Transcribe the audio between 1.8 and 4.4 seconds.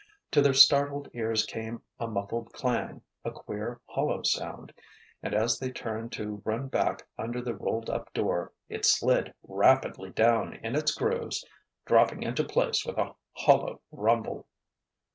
a muffled clang, a queer, hollow